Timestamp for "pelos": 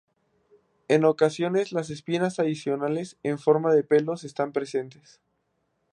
3.83-4.23